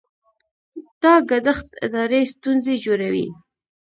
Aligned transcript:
دا 1.01 1.13
ګډښت 1.29 1.67
اداري 1.85 2.21
ستونزې 2.33 2.75
جوړوي. 2.85 3.27